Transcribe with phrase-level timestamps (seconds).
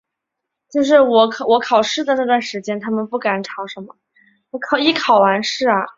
[0.73, 1.59] 你还是没有告诉我